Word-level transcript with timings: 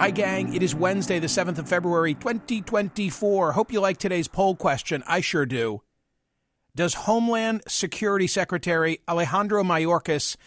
Hi, 0.00 0.10
gang. 0.10 0.54
It 0.54 0.62
is 0.62 0.74
Wednesday, 0.74 1.18
the 1.18 1.26
7th 1.26 1.58
of 1.58 1.68
February, 1.68 2.14
2024. 2.14 3.52
Hope 3.52 3.70
you 3.70 3.82
like 3.82 3.98
today's 3.98 4.28
poll 4.28 4.56
question. 4.56 5.04
I 5.06 5.20
sure 5.20 5.44
do. 5.44 5.82
Does 6.74 6.94
Homeland 6.94 7.60
Security 7.68 8.26
Secretary 8.26 9.00
Alejandro 9.06 9.62
Mayorkas 9.62 10.38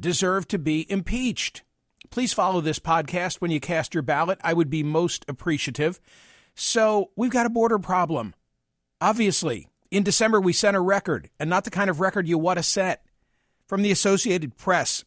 deserve 0.00 0.48
to 0.48 0.58
be 0.58 0.90
impeached? 0.90 1.64
Please 2.08 2.32
follow 2.32 2.62
this 2.62 2.78
podcast 2.78 3.42
when 3.42 3.50
you 3.50 3.60
cast 3.60 3.92
your 3.92 4.02
ballot. 4.02 4.38
I 4.42 4.54
would 4.54 4.70
be 4.70 4.82
most 4.82 5.22
appreciative. 5.28 6.00
So, 6.54 7.10
we've 7.14 7.30
got 7.30 7.44
a 7.44 7.50
border 7.50 7.78
problem. 7.78 8.34
Obviously, 9.02 9.68
in 9.90 10.02
December, 10.02 10.40
we 10.40 10.54
sent 10.54 10.78
a 10.78 10.80
record, 10.80 11.28
and 11.38 11.50
not 11.50 11.64
the 11.64 11.70
kind 11.70 11.90
of 11.90 12.00
record 12.00 12.26
you 12.26 12.38
want 12.38 12.58
to 12.58 12.62
set. 12.62 13.04
From 13.66 13.82
the 13.82 13.92
Associated 13.92 14.56
Press, 14.56 15.04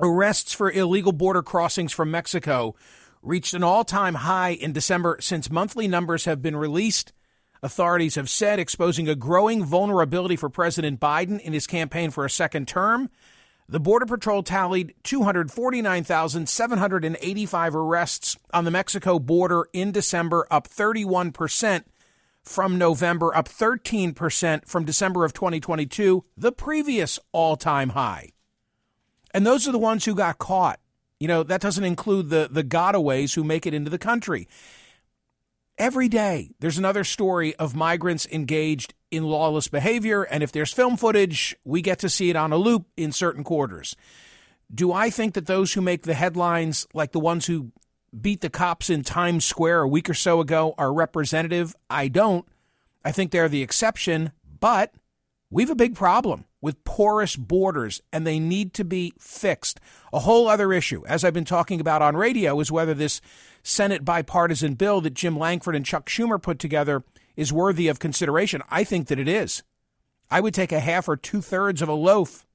Arrests 0.00 0.52
for 0.52 0.70
illegal 0.70 1.12
border 1.12 1.42
crossings 1.42 1.92
from 1.92 2.10
Mexico 2.10 2.74
reached 3.22 3.54
an 3.54 3.62
all 3.62 3.84
time 3.84 4.16
high 4.16 4.50
in 4.50 4.72
December 4.72 5.18
since 5.20 5.48
monthly 5.50 5.86
numbers 5.86 6.24
have 6.24 6.42
been 6.42 6.56
released. 6.56 7.12
Authorities 7.62 8.16
have 8.16 8.28
said, 8.28 8.58
exposing 8.58 9.08
a 9.08 9.14
growing 9.14 9.64
vulnerability 9.64 10.34
for 10.36 10.50
President 10.50 11.00
Biden 11.00 11.40
in 11.40 11.54
his 11.54 11.66
campaign 11.66 12.10
for 12.10 12.26
a 12.26 12.30
second 12.30 12.68
term. 12.68 13.08
The 13.66 13.80
Border 13.80 14.04
Patrol 14.04 14.42
tallied 14.42 14.92
249,785 15.04 17.74
arrests 17.74 18.36
on 18.52 18.64
the 18.64 18.70
Mexico 18.70 19.18
border 19.18 19.64
in 19.72 19.90
December, 19.92 20.46
up 20.50 20.68
31% 20.68 21.84
from 22.42 22.76
November, 22.76 23.34
up 23.34 23.48
13% 23.48 24.68
from 24.68 24.84
December 24.84 25.24
of 25.24 25.32
2022, 25.32 26.22
the 26.36 26.52
previous 26.52 27.18
all 27.32 27.56
time 27.56 27.88
high. 27.90 28.33
And 29.34 29.44
those 29.44 29.68
are 29.68 29.72
the 29.72 29.78
ones 29.78 30.04
who 30.04 30.14
got 30.14 30.38
caught. 30.38 30.78
You 31.18 31.28
know, 31.28 31.42
that 31.42 31.60
doesn't 31.60 31.84
include 31.84 32.30
the, 32.30 32.48
the 32.50 32.64
gotaways 32.64 33.34
who 33.34 33.42
make 33.42 33.66
it 33.66 33.74
into 33.74 33.90
the 33.90 33.98
country. 33.98 34.48
Every 35.76 36.08
day, 36.08 36.52
there's 36.60 36.78
another 36.78 37.02
story 37.02 37.54
of 37.56 37.74
migrants 37.74 38.26
engaged 38.30 38.94
in 39.10 39.24
lawless 39.24 39.66
behavior. 39.66 40.22
And 40.22 40.42
if 40.42 40.52
there's 40.52 40.72
film 40.72 40.96
footage, 40.96 41.56
we 41.64 41.82
get 41.82 41.98
to 42.00 42.08
see 42.08 42.30
it 42.30 42.36
on 42.36 42.52
a 42.52 42.56
loop 42.56 42.86
in 42.96 43.10
certain 43.10 43.42
quarters. 43.42 43.96
Do 44.72 44.92
I 44.92 45.10
think 45.10 45.34
that 45.34 45.46
those 45.46 45.72
who 45.72 45.80
make 45.80 46.02
the 46.02 46.14
headlines, 46.14 46.86
like 46.94 47.12
the 47.12 47.20
ones 47.20 47.46
who 47.46 47.72
beat 48.18 48.40
the 48.40 48.50
cops 48.50 48.88
in 48.88 49.02
Times 49.02 49.44
Square 49.44 49.82
a 49.82 49.88
week 49.88 50.08
or 50.08 50.14
so 50.14 50.40
ago, 50.40 50.74
are 50.78 50.92
representative? 50.92 51.74
I 51.90 52.06
don't. 52.06 52.46
I 53.04 53.10
think 53.10 53.30
they're 53.30 53.48
the 53.48 53.62
exception, 53.62 54.30
but 54.60 54.94
we 55.50 55.62
have 55.62 55.70
a 55.70 55.76
big 55.76 55.94
problem 55.96 56.44
with 56.64 56.82
porous 56.82 57.36
borders 57.36 58.00
and 58.10 58.26
they 58.26 58.38
need 58.38 58.72
to 58.72 58.82
be 58.86 59.12
fixed. 59.18 59.78
A 60.14 60.20
whole 60.20 60.48
other 60.48 60.72
issue, 60.72 61.04
as 61.06 61.22
I've 61.22 61.34
been 61.34 61.44
talking 61.44 61.78
about 61.78 62.00
on 62.00 62.16
radio, 62.16 62.58
is 62.58 62.72
whether 62.72 62.94
this 62.94 63.20
Senate 63.62 64.02
bipartisan 64.02 64.72
bill 64.72 65.02
that 65.02 65.12
Jim 65.12 65.38
Lankford 65.38 65.76
and 65.76 65.84
Chuck 65.84 66.06
Schumer 66.06 66.40
put 66.40 66.58
together 66.58 67.04
is 67.36 67.52
worthy 67.52 67.88
of 67.88 67.98
consideration. 67.98 68.62
I 68.70 68.82
think 68.82 69.08
that 69.08 69.18
it 69.18 69.28
is. 69.28 69.62
I 70.30 70.40
would 70.40 70.54
take 70.54 70.72
a 70.72 70.80
half 70.80 71.06
or 71.06 71.18
two 71.18 71.42
thirds 71.42 71.82
of 71.82 71.90
a 71.90 71.92
loaf 71.92 72.46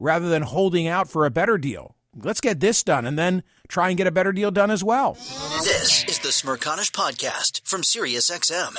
rather 0.00 0.30
than 0.30 0.42
holding 0.44 0.88
out 0.88 1.10
for 1.10 1.26
a 1.26 1.30
better 1.30 1.58
deal. 1.58 1.94
Let's 2.16 2.40
get 2.40 2.60
this 2.60 2.82
done 2.82 3.04
and 3.04 3.18
then 3.18 3.42
try 3.68 3.90
and 3.90 3.98
get 3.98 4.06
a 4.06 4.10
better 4.10 4.32
deal 4.32 4.50
done 4.50 4.70
as 4.70 4.82
well. 4.82 5.12
This 5.12 6.04
is 6.08 6.20
the 6.20 6.28
Smerconish 6.28 6.90
Podcast 6.92 7.60
from 7.68 7.82
SiriusXM. 7.82 8.78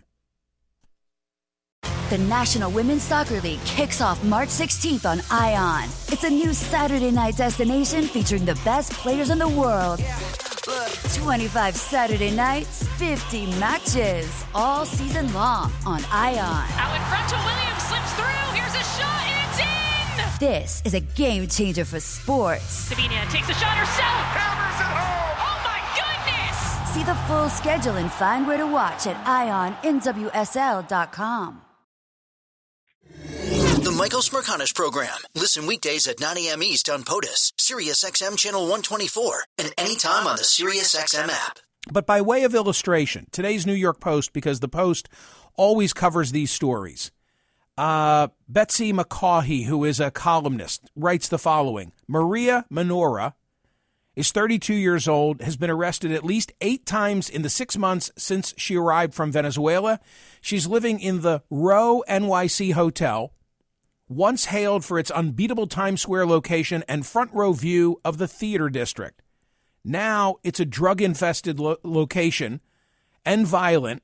The 2.11 2.17
National 2.17 2.69
Women's 2.69 3.03
Soccer 3.03 3.39
League 3.39 3.63
kicks 3.63 4.01
off 4.01 4.21
March 4.25 4.49
16th 4.49 5.09
on 5.09 5.21
ION. 5.31 5.85
It's 6.11 6.25
a 6.25 6.29
new 6.29 6.53
Saturday 6.53 7.09
night 7.09 7.37
destination 7.37 8.03
featuring 8.03 8.43
the 8.43 8.59
best 8.65 8.91
players 8.91 9.29
in 9.29 9.39
the 9.39 9.47
world. 9.47 10.01
25 11.15 11.73
Saturday 11.73 12.31
nights, 12.31 12.85
50 12.97 13.45
matches, 13.61 14.43
all 14.53 14.85
season 14.85 15.33
long 15.33 15.71
on 15.85 16.03
ION. 16.11 16.67
Out 16.75 16.93
in 16.93 17.01
front 17.07 17.29
to 17.29 17.37
Williams, 17.47 17.81
slips 17.81 18.11
through. 18.19 18.55
Here's 18.59 18.75
a 18.75 18.83
shot, 18.99 19.23
it's 19.47 19.59
in! 19.61 19.67
This 20.45 20.81
is 20.83 20.93
a 20.93 20.99
game 20.99 21.47
changer 21.47 21.85
for 21.85 22.01
sports. 22.01 22.65
Sabina 22.65 23.25
takes 23.29 23.47
a 23.47 23.53
shot 23.53 23.77
herself. 23.77 24.25
Hammers 24.35 24.81
it 24.81 24.91
home. 24.99 25.37
Oh 25.47 25.61
my 25.63 25.79
goodness! 25.95 26.59
See 26.93 27.05
the 27.05 27.15
full 27.29 27.47
schedule 27.47 27.95
and 27.95 28.11
find 28.11 28.45
where 28.45 28.57
to 28.57 28.67
watch 28.67 29.07
at 29.07 29.15
IONNWSL.com. 29.23 31.61
Michael 34.01 34.21
Smerconish 34.21 34.73
Program. 34.73 35.15
Listen 35.35 35.67
weekdays 35.67 36.07
at 36.07 36.19
9 36.19 36.35
a.m. 36.39 36.63
East 36.63 36.89
on 36.89 37.03
POTUS, 37.03 37.53
SiriusXM 37.59 38.35
Channel 38.35 38.61
124, 38.61 39.43
and 39.59 39.71
anytime 39.77 40.25
on 40.25 40.37
the 40.37 40.41
SiriusXM 40.41 41.29
app. 41.29 41.59
But 41.93 42.07
by 42.07 42.19
way 42.19 42.43
of 42.43 42.55
illustration, 42.55 43.27
today's 43.31 43.67
New 43.67 43.75
York 43.75 43.99
Post, 43.99 44.33
because 44.33 44.59
the 44.59 44.67
Post 44.67 45.07
always 45.53 45.93
covers 45.93 46.31
these 46.31 46.49
stories. 46.49 47.11
Uh, 47.77 48.29
Betsy 48.49 48.91
McCaughey, 48.91 49.65
who 49.65 49.85
is 49.85 49.99
a 49.99 50.09
columnist, 50.09 50.89
writes 50.95 51.27
the 51.27 51.37
following 51.37 51.91
Maria 52.07 52.65
Menora 52.73 53.35
is 54.15 54.31
32 54.31 54.73
years 54.73 55.07
old, 55.07 55.43
has 55.43 55.57
been 55.57 55.69
arrested 55.69 56.11
at 56.11 56.25
least 56.25 56.51
eight 56.59 56.87
times 56.87 57.29
in 57.29 57.43
the 57.43 57.51
six 57.51 57.77
months 57.77 58.09
since 58.17 58.55
she 58.57 58.75
arrived 58.75 59.13
from 59.13 59.31
Venezuela. 59.31 59.99
She's 60.41 60.65
living 60.65 60.99
in 60.99 61.21
the 61.21 61.43
Row 61.51 62.03
NYC 62.09 62.73
Hotel, 62.73 63.31
once 64.11 64.45
hailed 64.45 64.83
for 64.83 64.99
its 64.99 65.09
unbeatable 65.09 65.67
Times 65.67 66.01
Square 66.01 66.25
location 66.25 66.83
and 66.87 67.05
front 67.05 67.33
row 67.33 67.53
view 67.53 68.01
of 68.03 68.17
the 68.17 68.27
theater 68.27 68.69
district. 68.69 69.21
Now 69.85 70.35
it's 70.43 70.59
a 70.59 70.65
drug 70.65 71.01
infested 71.01 71.59
lo- 71.59 71.77
location 71.83 72.59
and 73.25 73.47
violent, 73.47 74.03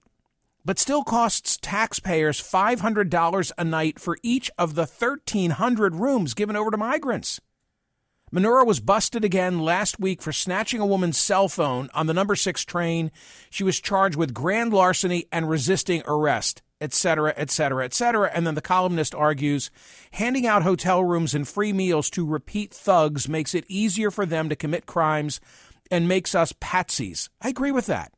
but 0.63 0.79
still 0.79 1.03
costs 1.03 1.57
taxpayers 1.61 2.41
$500 2.41 3.51
a 3.57 3.63
night 3.63 3.99
for 3.99 4.17
each 4.23 4.49
of 4.57 4.75
the 4.75 4.85
1,300 4.85 5.95
rooms 5.95 6.33
given 6.33 6.55
over 6.55 6.71
to 6.71 6.77
migrants. 6.77 7.41
Menora 8.33 8.65
was 8.65 8.79
busted 8.79 9.23
again 9.23 9.59
last 9.59 9.99
week 9.99 10.21
for 10.21 10.33
snatching 10.33 10.81
a 10.81 10.85
woman's 10.85 11.17
cell 11.17 11.47
phone 11.47 11.89
on 11.93 12.07
the 12.07 12.13
number 12.13 12.35
six 12.35 12.65
train. 12.65 13.11
She 13.49 13.63
was 13.63 13.79
charged 13.79 14.17
with 14.17 14.33
grand 14.33 14.73
larceny 14.73 15.27
and 15.31 15.49
resisting 15.49 16.01
arrest. 16.05 16.61
Etc., 16.79 17.33
etc., 17.35 17.85
etc. 17.85 18.31
And 18.33 18.45
then 18.45 18.55
the 18.55 18.61
columnist 18.61 19.15
argues 19.15 19.71
handing 20.11 20.45
out 20.45 20.63
hotel 20.63 21.03
rooms 21.03 21.33
and 21.33 21.47
free 21.47 21.73
meals 21.73 22.09
to 22.11 22.25
repeat 22.25 22.73
thugs 22.73 23.27
makes 23.27 23.55
it 23.55 23.65
easier 23.67 24.11
for 24.11 24.25
them 24.25 24.49
to 24.49 24.55
commit 24.55 24.85
crimes 24.85 25.39
and 25.89 26.07
makes 26.07 26.35
us 26.35 26.53
patsies. 26.53 27.29
I 27.41 27.49
agree 27.49 27.71
with 27.71 27.85
that. 27.87 28.11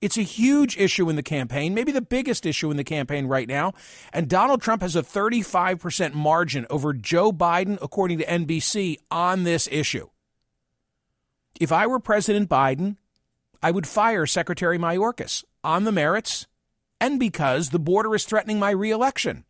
It's 0.00 0.18
a 0.18 0.22
huge 0.22 0.76
issue 0.76 1.08
in 1.08 1.16
the 1.16 1.22
campaign, 1.22 1.74
maybe 1.74 1.90
the 1.90 2.02
biggest 2.02 2.44
issue 2.44 2.70
in 2.70 2.76
the 2.76 2.84
campaign 2.84 3.26
right 3.26 3.48
now. 3.48 3.72
And 4.12 4.28
Donald 4.28 4.60
Trump 4.60 4.82
has 4.82 4.94
a 4.94 5.02
35% 5.02 6.12
margin 6.12 6.66
over 6.68 6.92
Joe 6.92 7.32
Biden, 7.32 7.78
according 7.80 8.18
to 8.18 8.26
NBC, 8.26 8.98
on 9.10 9.44
this 9.44 9.68
issue. 9.72 10.08
If 11.58 11.72
I 11.72 11.86
were 11.86 11.98
President 11.98 12.50
Biden, 12.50 12.96
I 13.62 13.70
would 13.70 13.86
fire 13.86 14.26
Secretary 14.26 14.78
Mayorkas 14.78 15.44
on 15.64 15.84
the 15.84 15.92
merits 15.92 16.46
and 17.00 17.18
because 17.18 17.70
the 17.70 17.78
border 17.78 18.14
is 18.14 18.24
threatening 18.24 18.58
my 18.58 18.70
reelection. 18.70 19.44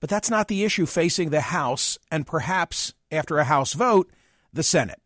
But 0.00 0.10
that's 0.10 0.30
not 0.30 0.48
the 0.48 0.64
issue 0.64 0.86
facing 0.86 1.30
the 1.30 1.40
House 1.40 1.98
and 2.10 2.26
perhaps, 2.26 2.94
after 3.10 3.38
a 3.38 3.44
House 3.44 3.72
vote, 3.72 4.10
the 4.52 4.62
Senate. 4.62 5.00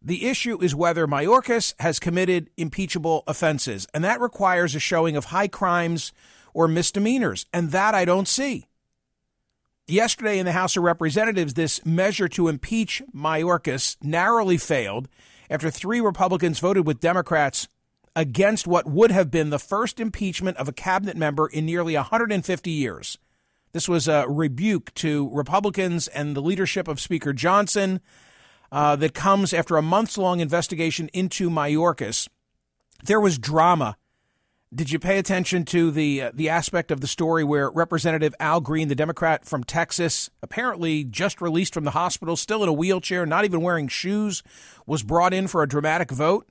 The 0.00 0.26
issue 0.26 0.60
is 0.60 0.74
whether 0.74 1.06
Mayorkas 1.06 1.74
has 1.78 2.00
committed 2.00 2.50
impeachable 2.56 3.22
offenses, 3.26 3.86
and 3.94 4.02
that 4.02 4.20
requires 4.20 4.74
a 4.74 4.80
showing 4.80 5.16
of 5.16 5.26
high 5.26 5.48
crimes 5.48 6.12
or 6.54 6.66
misdemeanors, 6.66 7.46
and 7.52 7.70
that 7.70 7.94
I 7.94 8.04
don't 8.04 8.28
see. 8.28 8.66
Yesterday 9.86 10.38
in 10.38 10.46
the 10.46 10.52
House 10.52 10.76
of 10.76 10.82
Representatives, 10.82 11.54
this 11.54 11.84
measure 11.84 12.28
to 12.30 12.48
impeach 12.48 13.02
Mayorkas 13.14 13.96
narrowly 14.02 14.56
failed 14.56 15.08
after 15.50 15.70
three 15.70 16.00
Republicans 16.00 16.58
voted 16.58 16.86
with 16.86 17.00
Democrats 17.00 17.68
against 18.14 18.66
what 18.66 18.86
would 18.86 19.10
have 19.10 19.30
been 19.30 19.50
the 19.50 19.58
first 19.58 19.98
impeachment 19.98 20.56
of 20.56 20.68
a 20.68 20.72
cabinet 20.72 21.16
member 21.16 21.46
in 21.46 21.66
nearly 21.66 21.94
150 21.94 22.70
years. 22.70 23.18
This 23.72 23.88
was 23.88 24.06
a 24.06 24.26
rebuke 24.28 24.92
to 24.94 25.30
Republicans 25.32 26.08
and 26.08 26.36
the 26.36 26.42
leadership 26.42 26.88
of 26.88 27.00
Speaker 27.00 27.32
Johnson 27.32 28.00
uh, 28.70 28.96
that 28.96 29.14
comes 29.14 29.52
after 29.52 29.76
a 29.76 29.82
months 29.82 30.18
long 30.18 30.40
investigation 30.40 31.08
into 31.12 31.48
Mayorkas. 31.48 32.28
There 33.04 33.20
was 33.20 33.38
drama. 33.38 33.96
Did 34.74 34.90
you 34.90 34.98
pay 34.98 35.18
attention 35.18 35.64
to 35.66 35.90
the 35.90 36.22
uh, 36.22 36.30
the 36.32 36.48
aspect 36.48 36.90
of 36.90 37.02
the 37.02 37.06
story 37.06 37.44
where 37.44 37.70
Representative 37.70 38.34
Al 38.40 38.62
Green, 38.62 38.88
the 38.88 38.94
Democrat 38.94 39.44
from 39.44 39.64
Texas, 39.64 40.30
apparently 40.42 41.04
just 41.04 41.42
released 41.42 41.74
from 41.74 41.84
the 41.84 41.90
hospital, 41.90 42.36
still 42.36 42.62
in 42.62 42.70
a 42.70 42.72
wheelchair, 42.72 43.26
not 43.26 43.44
even 43.44 43.60
wearing 43.60 43.88
shoes, 43.88 44.42
was 44.86 45.02
brought 45.02 45.34
in 45.34 45.46
for 45.46 45.62
a 45.62 45.68
dramatic 45.68 46.10
vote? 46.10 46.46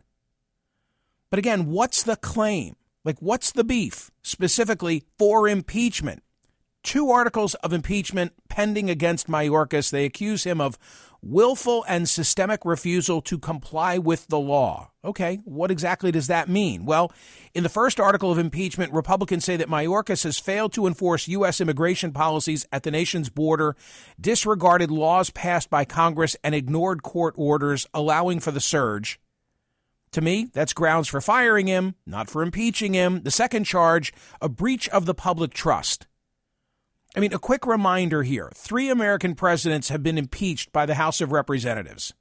But 1.32 1.40
again, 1.40 1.68
what's 1.68 2.04
the 2.04 2.18
claim? 2.18 2.76
Like, 3.04 3.18
what's 3.20 3.52
the 3.52 3.64
beef 3.64 4.12
specifically 4.22 5.06
for 5.18 5.48
impeachment? 5.48 6.22
Two 6.84 7.10
articles 7.10 7.54
of 7.56 7.74
impeachment 7.74 8.34
pending 8.50 8.90
against 8.90 9.28
Mayorkas. 9.28 9.92
They 9.92 10.04
accuse 10.04 10.44
him 10.44 10.60
of 10.60 10.78
willful 11.22 11.86
and 11.88 12.10
systemic 12.10 12.66
refusal 12.66 13.22
to 13.22 13.38
comply 13.38 13.98
with 13.98 14.28
the 14.28 14.40
law. 14.40 14.92
Okay, 15.06 15.38
what 15.46 15.72
exactly 15.72 16.12
does 16.12 16.28
that 16.28 16.50
mean? 16.50 16.86
Well, 16.86 17.14
in 17.54 17.64
the 17.64 17.70
first 17.70 18.00
article 18.00 18.32
of 18.32 18.38
impeachment, 18.38 18.92
Republicans 18.92 19.46
say 19.46 19.56
that 19.56 19.70
Mayorkas 19.70 20.24
has 20.26 20.38
failed 20.38 20.74
to 20.74 20.86
enforce 20.86 21.28
U.S. 21.30 21.62
immigration 21.62 22.12
policies 22.12 22.66
at 22.72 22.84
the 22.84 22.92
nation's 22.92 23.30
border, 23.30 23.76
disregarded 24.20 24.92
laws 24.92 25.30
passed 25.30 25.70
by 25.70 25.86
Congress, 25.86 26.36
and 26.44 26.54
ignored 26.54 27.04
court 27.04 27.36
orders 27.38 27.88
allowing 27.94 28.40
for 28.40 28.52
the 28.52 28.60
surge. 28.60 29.20
To 30.14 30.22
me, 30.22 30.50
that's 30.54 30.74
grounds 30.74 31.08
for 31.08 31.22
firing 31.22 31.68
him, 31.68 31.96
not 32.06 32.30
for 32.30 32.44
impeaching 32.44 32.94
him. 32.94 33.24
The 33.24 33.32
second 33.32 33.64
charge, 33.64 34.14
a 34.42 34.50
breach 34.50 34.90
of 34.90 35.06
the 35.06 35.14
public 35.14 35.54
trust. 35.54 36.08
I 37.16 37.20
mean, 37.20 37.34
a 37.34 37.40
quick 37.40 37.66
reminder 37.66 38.24
here 38.24 38.52
three 38.54 38.90
American 38.90 39.36
presidents 39.36 39.90
have 39.90 40.04
been 40.04 40.18
impeached 40.18 40.72
by 40.72 40.86
the 40.86 40.96
House 40.96 41.22
of 41.22 41.32
Representatives. 41.32 42.14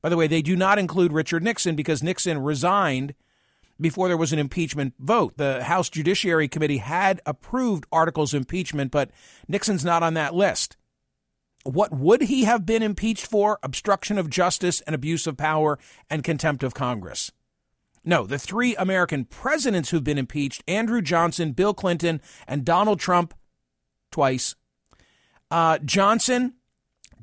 By 0.00 0.08
the 0.08 0.16
way, 0.16 0.26
they 0.26 0.42
do 0.42 0.56
not 0.56 0.78
include 0.78 1.12
Richard 1.12 1.42
Nixon 1.42 1.76
because 1.76 2.02
Nixon 2.02 2.38
resigned 2.38 3.14
before 3.80 4.08
there 4.08 4.16
was 4.16 4.32
an 4.32 4.38
impeachment 4.38 4.94
vote. 4.98 5.36
The 5.36 5.64
House 5.64 5.88
Judiciary 5.88 6.48
Committee 6.48 6.78
had 6.78 7.20
approved 7.26 7.86
articles 7.90 8.32
of 8.32 8.38
impeachment, 8.38 8.90
but 8.90 9.10
Nixon's 9.48 9.84
not 9.84 10.02
on 10.02 10.14
that 10.14 10.34
list. 10.34 10.76
What 11.64 11.92
would 11.94 12.22
he 12.22 12.44
have 12.44 12.66
been 12.66 12.82
impeached 12.82 13.26
for? 13.26 13.58
Obstruction 13.62 14.18
of 14.18 14.28
justice 14.28 14.82
and 14.82 14.94
abuse 14.94 15.26
of 15.26 15.38
power 15.38 15.78
and 16.10 16.22
contempt 16.22 16.62
of 16.62 16.74
Congress. 16.74 17.32
No, 18.04 18.26
the 18.26 18.38
three 18.38 18.76
American 18.76 19.24
presidents 19.24 19.90
who've 19.90 20.04
been 20.04 20.18
impeached 20.18 20.62
Andrew 20.68 21.00
Johnson, 21.00 21.52
Bill 21.52 21.72
Clinton, 21.72 22.20
and 22.46 22.64
Donald 22.64 23.00
Trump 23.00 23.34
twice. 24.10 24.54
Uh, 25.50 25.78
Johnson, 25.78 26.54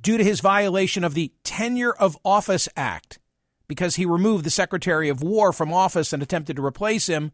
due 0.02 0.18
to 0.18 0.24
his 0.24 0.40
violation 0.40 1.04
of 1.04 1.14
the 1.14 1.32
Tenure 1.44 1.94
of 1.94 2.18
Office 2.26 2.68
Act, 2.76 3.20
because 3.68 3.96
he 3.96 4.06
removed 4.06 4.44
the 4.44 4.50
Secretary 4.50 5.08
of 5.08 5.24
War 5.24 5.54
from 5.54 5.72
office 5.72 6.12
and 6.12 6.22
attempted 6.22 6.58
to 6.58 6.66
replace 6.66 7.08
him. 7.08 7.32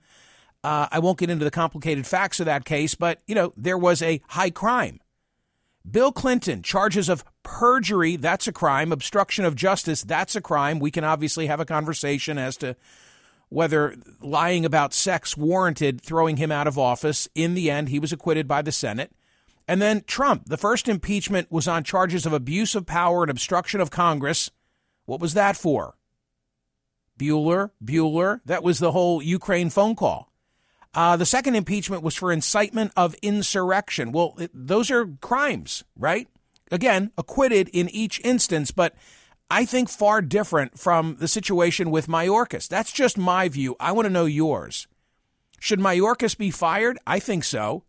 Uh, 0.64 0.88
I 0.92 1.00
won't 1.00 1.18
get 1.18 1.30
into 1.30 1.46
the 1.46 1.52
complicated 1.52 2.06
facts 2.06 2.40
of 2.40 2.46
that 2.46 2.66
case, 2.66 2.94
but, 2.94 3.22
you 3.26 3.34
know, 3.34 3.54
there 3.56 3.78
was 3.78 4.02
a 4.02 4.22
high 4.28 4.50
crime. 4.50 5.00
Bill 5.90 6.12
Clinton, 6.12 6.62
charges 6.62 7.10
of 7.10 7.24
perjury, 7.44 8.18
that's 8.18 8.48
a 8.48 8.52
crime. 8.52 8.92
Obstruction 8.92 9.46
of 9.46 9.56
justice, 9.56 10.04
that's 10.04 10.36
a 10.36 10.42
crime. 10.42 10.80
We 10.80 10.92
can 10.92 11.04
obviously 11.04 11.48
have 11.48 11.60
a 11.60 11.66
conversation 11.66 12.38
as 12.38 12.58
to 12.58 12.76
whether 13.50 13.96
lying 14.22 14.66
about 14.66 14.94
sex 14.94 15.38
warranted 15.38 16.02
throwing 16.02 16.38
him 16.38 16.52
out 16.52 16.68
of 16.68 16.78
office. 16.78 17.28
In 17.34 17.54
the 17.54 17.72
end, 17.72 17.90
he 17.90 18.00
was 18.00 18.12
acquitted 18.12 18.48
by 18.48 18.62
the 18.62 18.72
Senate. 18.72 19.12
And 19.68 19.82
then 19.82 20.04
Trump, 20.08 20.46
the 20.48 20.58
first 20.58 20.88
impeachment 20.88 21.52
was 21.52 21.68
on 21.68 21.84
charges 21.84 22.26
of 22.26 22.34
abuse 22.34 22.76
of 22.76 22.86
power 22.86 23.24
and 23.24 23.32
obstruction 23.32 23.82
of 23.82 23.92
Congress. 23.92 24.50
What 25.06 25.20
was 25.20 25.34
that 25.34 25.58
for? 25.58 25.96
Bueller, 27.18 27.72
Bueller, 27.84 28.42
that 28.46 28.64
was 28.64 28.80
the 28.80 28.92
whole 28.92 29.22
Ukraine 29.22 29.70
phone 29.70 29.96
call. 29.96 30.32
Uh, 30.94 31.16
the 31.18 31.26
second 31.26 31.56
impeachment 31.56 32.02
was 32.02 32.16
for 32.16 32.32
incitement 32.32 32.92
of 32.96 33.16
insurrection. 33.22 34.12
Well, 34.12 34.36
it, 34.40 34.52
those 34.54 34.90
are 34.90 35.06
crimes, 35.22 35.84
right? 35.98 36.28
Again, 36.72 37.12
acquitted 37.18 37.70
in 37.70 37.90
each 37.90 38.20
instance, 38.24 38.72
but 38.72 38.96
I 39.50 39.64
think 39.64 39.90
far 39.90 40.22
different 40.22 40.78
from 40.78 41.16
the 41.20 41.28
situation 41.28 41.90
with 41.90 42.08
Mayorkas. 42.08 42.68
That's 42.68 42.92
just 42.92 43.18
my 43.18 43.48
view. 43.48 43.76
I 43.80 43.94
want 43.94 44.06
to 44.06 44.14
know 44.14 44.26
yours. 44.26 44.88
Should 45.60 45.80
Mayorkas 45.80 46.38
be 46.38 46.52
fired? 46.52 47.00
I 47.08 47.20
think 47.20 47.44
so. 47.44 47.84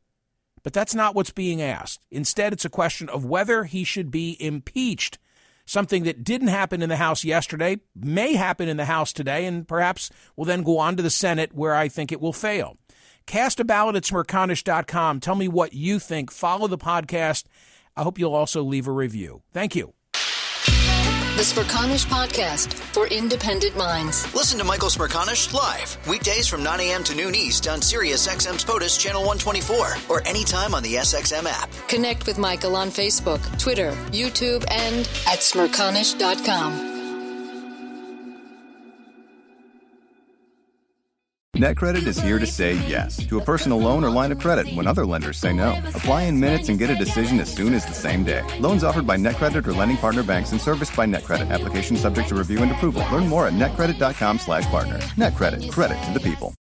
But 0.63 0.73
that's 0.73 0.95
not 0.95 1.15
what's 1.15 1.31
being 1.31 1.61
asked. 1.61 2.01
Instead, 2.11 2.53
it's 2.53 2.65
a 2.65 2.71
question 2.71 3.09
of 3.09 3.25
whether 3.25 3.65
he 3.65 3.85
should 3.85 4.11
be 4.11 4.37
impeached. 4.41 5.19
Something 5.65 6.05
that 6.05 6.25
didn't 6.25 6.49
happen 6.49 6.81
in 6.81 6.89
the 6.89 6.97
House 6.97 7.25
yesterday, 7.25 7.81
may 7.95 8.35
happen 8.35 8.69
in 8.69 8.77
the 8.77 8.87
House 8.87 9.13
today, 9.13 9.45
and 9.45 9.69
perhaps 9.69 10.11
will 10.35 10.47
then 10.47 10.63
go 10.63 10.79
on 10.79 10.97
to 10.97 11.03
the 11.03 11.11
Senate 11.11 11.55
where 11.55 11.75
I 11.75 11.89
think 11.89 12.11
it 12.11 12.21
will 12.21 12.33
fail. 12.33 12.79
Cast 13.27 13.61
a 13.61 13.65
ballot 13.65 13.97
at 13.97 14.05
smerconish.com. 14.05 15.21
Tell 15.21 15.35
me 15.35 15.49
what 15.49 15.75
you 15.75 15.99
think. 15.99 16.31
Follow 16.31 16.69
the 16.69 16.79
podcast. 16.79 17.45
I 17.97 18.03
hope 18.03 18.19
you'll 18.19 18.35
also 18.35 18.63
leave 18.63 18.87
a 18.87 18.93
review. 18.93 19.43
Thank 19.53 19.77
you. 19.77 19.98
The 21.39 21.45
Smerconish 21.45 22.05
Podcast 22.05 22.75
for 22.75 23.07
independent 23.07 23.77
minds. 23.77 24.35
Listen 24.35 24.59
to 24.59 24.65
Michael 24.65 24.89
Smerconish 24.89 25.53
live 25.53 25.97
weekdays 26.09 26.49
from 26.49 26.65
9 26.65 26.81
a.m. 26.81 27.05
to 27.05 27.15
noon 27.15 27.37
East 27.37 27.69
on 27.69 27.81
Sirius 27.81 28.27
XM's 28.27 28.65
POTUS 28.65 28.99
Channel 28.99 29.21
124 29.21 29.95
or 30.09 30.27
anytime 30.27 30.75
on 30.75 30.83
the 30.83 30.95
SXM 30.95 31.47
app. 31.47 31.71
Connect 31.87 32.27
with 32.27 32.39
Michael 32.39 32.75
on 32.75 32.89
Facebook, 32.89 33.39
Twitter, 33.57 33.93
YouTube, 34.11 34.65
and 34.69 35.09
at 35.29 35.39
smerconish.com. 35.39 36.98
NetCredit 41.59 42.07
is 42.07 42.21
here 42.21 42.39
to 42.39 42.47
say 42.47 42.75
yes 42.87 43.17
to 43.27 43.39
a 43.39 43.43
personal 43.43 43.79
loan 43.79 44.05
or 44.05 44.11
line 44.11 44.31
of 44.31 44.39
credit 44.39 44.73
when 44.77 44.87
other 44.87 45.05
lenders 45.05 45.39
say 45.39 45.53
no. 45.53 45.73
Apply 45.89 46.23
in 46.23 46.39
minutes 46.39 46.69
and 46.69 46.79
get 46.79 46.89
a 46.89 46.95
decision 46.95 47.41
as 47.41 47.53
soon 47.53 47.75
as 47.75 47.85
the 47.85 47.93
same 47.93 48.23
day. 48.23 48.45
Loans 48.61 48.85
offered 48.85 49.09
by 49.09 49.17
NetCredit 49.17 49.67
or 49.67 49.73
lending 49.73 49.97
partner 49.97 50.23
banks 50.23 50.53
and 50.53 50.61
serviced 50.61 50.95
by 50.95 51.05
NetCredit. 51.05 51.51
Application 51.51 51.97
subject 51.97 52.29
to 52.29 52.37
review 52.37 52.63
and 52.63 52.71
approval. 52.71 53.05
Learn 53.11 53.27
more 53.27 53.49
at 53.49 53.55
netcredit.com 53.55 54.39
slash 54.39 54.67
partner. 54.67 55.01
NetCredit. 55.17 55.69
Credit 55.73 56.01
to 56.05 56.13
the 56.13 56.21
people. 56.21 56.55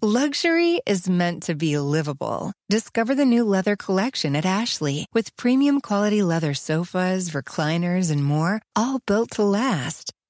Luxury 0.00 0.80
is 0.86 1.06
meant 1.06 1.42
to 1.42 1.54
be 1.54 1.76
livable. 1.78 2.52
Discover 2.70 3.14
the 3.16 3.26
new 3.26 3.44
leather 3.44 3.76
collection 3.76 4.34
at 4.34 4.46
Ashley 4.46 5.06
with 5.12 5.36
premium 5.36 5.82
quality 5.82 6.22
leather 6.22 6.54
sofas, 6.54 7.30
recliners, 7.30 8.10
and 8.10 8.24
more, 8.24 8.62
all 8.74 9.00
built 9.06 9.32
to 9.32 9.44
last. 9.44 10.14